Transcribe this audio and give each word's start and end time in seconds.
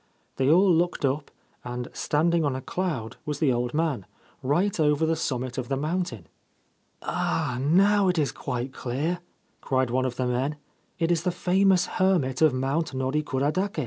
'They 0.37 0.49
all 0.49 0.73
looked 0.73 1.05
up; 1.05 1.29
and 1.63 1.87
standing 1.93 2.43
on 2.43 2.55
a 2.55 2.61
cloud 2.61 3.17
was 3.23 3.37
the 3.37 3.53
old 3.53 3.71
man, 3.71 4.07
right 4.41 4.79
over 4.79 5.05
the 5.05 5.15
summit 5.15 5.59
of 5.59 5.67
the 5.69 5.77
mountain.' 5.77 6.25
Ah, 7.03 7.59
now 7.61 8.07
it 8.07 8.17
is 8.17 8.31
quite 8.31 8.73
clear!' 8.73 9.19
cried 9.61 9.91
one 9.91 10.05
of 10.05 10.15
the 10.15 10.25
men. 10.25 10.53
c 10.53 10.57
It 10.97 11.11
is 11.11 11.21
the 11.21 11.29
famous 11.29 11.85
hermit 11.85 12.41
of 12.41 12.51
Mount 12.51 12.93
Norikuradake.' 12.95 13.77